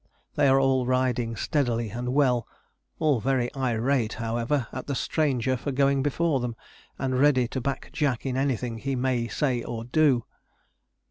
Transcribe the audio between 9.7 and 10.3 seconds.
do.